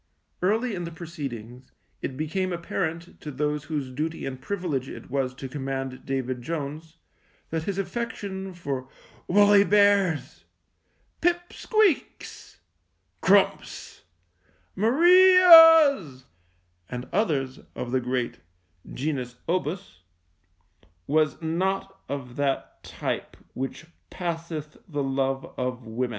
[0.41, 5.35] Early in the proceedings it became apparent to those whose duty and privilege it was
[5.35, 6.97] to command David Jones
[7.51, 8.89] that his affection for
[9.27, 10.45] woolly bears,
[11.21, 12.61] pip squeaks,
[13.21, 14.01] crumps,
[14.75, 16.25] Marias,
[16.89, 18.39] and others of the great
[18.91, 19.99] genus obus
[21.05, 26.09] was not of that type which passeth the love of women.